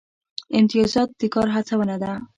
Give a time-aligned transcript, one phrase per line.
[0.57, 2.11] امتیازات د کار هڅونه ده